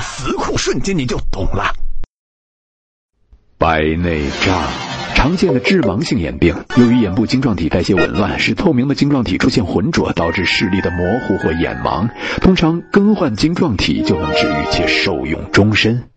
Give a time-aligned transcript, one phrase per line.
[0.00, 1.72] 词库瞬间你就懂了。
[3.58, 4.62] 白内障
[5.14, 12.08] 常见的致盲性眼病由于眼部晶状体代谢紊乱使透明的晶状体出现浑浊导致视力的模糊或眼盲
[12.40, 16.08] 通常更换晶状体就能治愈且受用终身。